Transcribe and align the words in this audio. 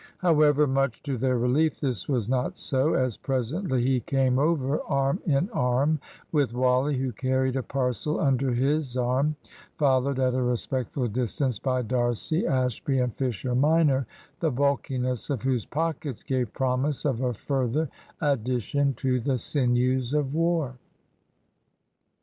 However, 0.17 0.65
much 0.65 1.03
to 1.03 1.15
their 1.15 1.37
relief, 1.37 1.79
this 1.79 2.09
was 2.09 2.27
not 2.27 2.57
so; 2.57 2.95
as 2.95 3.17
presently 3.17 3.83
he 3.83 3.99
came 3.99 4.39
over 4.39 4.81
arm 4.87 5.19
in 5.27 5.47
arm 5.51 5.99
with 6.31 6.55
Wally 6.55 6.97
(who 6.97 7.11
carried 7.11 7.55
a 7.55 7.61
parcel 7.61 8.19
under 8.19 8.51
his 8.51 8.97
arm), 8.97 9.35
followed 9.77 10.17
at 10.17 10.33
a 10.33 10.41
respectful 10.41 11.07
distance 11.07 11.59
by 11.59 11.83
D'Arcy, 11.83 12.47
Ashby, 12.47 12.97
and 12.97 13.15
Fisher 13.15 13.53
minor, 13.53 14.07
the 14.39 14.49
bulkiness 14.49 15.29
of 15.29 15.43
whose 15.43 15.67
pockets 15.67 16.23
gave 16.23 16.51
promise 16.51 17.05
of 17.05 17.21
a 17.21 17.35
further 17.35 17.87
addition 18.21 18.95
to 18.95 19.19
the 19.19 19.37
sinews 19.37 20.15
of 20.15 20.33
war. 20.33 20.79